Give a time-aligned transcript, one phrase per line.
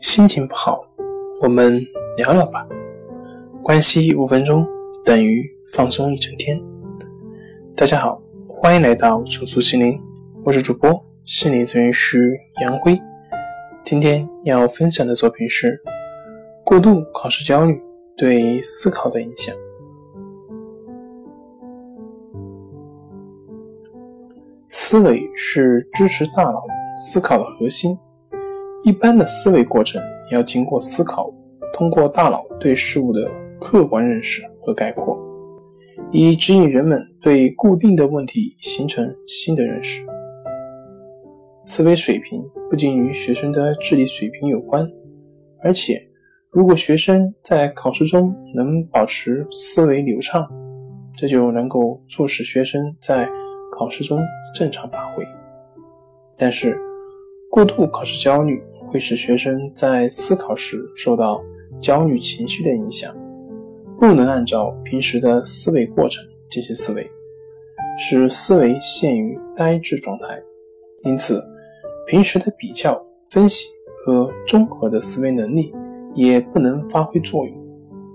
[0.00, 0.80] 心情不好，
[1.42, 1.84] 我们
[2.18, 2.64] 聊聊吧。
[3.64, 4.64] 关系五分钟
[5.04, 6.56] 等于放松一整天。
[7.74, 10.00] 大家好，欢迎来到重塑心灵，
[10.44, 12.96] 我是主播心理咨询师杨辉。
[13.84, 15.82] 今天要分享的作品是
[16.64, 17.82] 过度考试焦虑
[18.16, 19.52] 对思考的影响。
[24.68, 26.62] 思维是支持大脑
[26.96, 27.98] 思考的核心。
[28.84, 30.00] 一般的思维过程
[30.30, 31.30] 要经过思考，
[31.72, 33.28] 通过大脑对事物的
[33.60, 35.18] 客观认识和概括，
[36.12, 40.06] 以指引人们对固定的问题形成新的认识。
[41.66, 44.88] 思维水平不仅与学生的智力水平有关，
[45.62, 46.00] 而且
[46.50, 50.48] 如果学生在考试中能保持思维流畅，
[51.14, 53.28] 这就能够促使学生在
[53.76, 54.20] 考试中
[54.54, 55.26] 正常发挥。
[56.38, 56.78] 但是，
[57.50, 61.42] 过度考试焦虑会使学生在思考时受到
[61.80, 63.14] 焦虑情绪的影响，
[63.98, 67.10] 不能按照平时的思维过程进行思维，
[67.98, 70.40] 使思维陷于呆滞状态。
[71.04, 71.42] 因此，
[72.06, 73.68] 平时的比较、分析
[74.04, 75.72] 和综合的思维能力
[76.14, 77.56] 也不能发挥作用。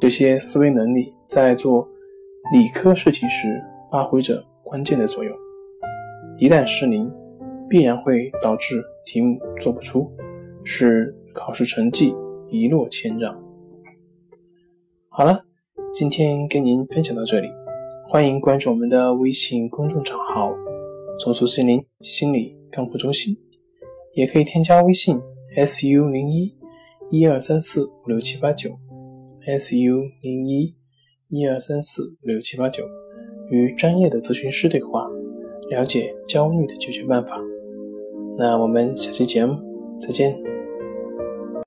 [0.00, 1.86] 这些思维能力在做
[2.52, 5.36] 理科试题时发挥着关键的作用，
[6.38, 7.10] 一旦失灵。
[7.70, 10.10] 必然会导致题目做不出，
[10.64, 12.12] 使考试成绩
[12.50, 13.40] 一落千丈。
[15.08, 15.44] 好了，
[15.94, 17.46] 今天跟您分享到这里，
[18.08, 20.52] 欢迎关注我们的微信公众账号
[21.20, 23.38] “重塑心灵心理康复中心”，
[24.14, 25.16] 也可以添加微信
[25.56, 26.52] “su 零一
[27.12, 28.70] 一二三四五六七八九
[29.46, 30.74] ”，“su 零一
[31.28, 32.84] 一二三四五六七八九”，
[33.48, 35.08] 与专业的咨询师对话，
[35.70, 37.40] 了解焦虑的解决办法。
[38.36, 39.56] 那我们下期节目
[40.00, 40.49] 再见。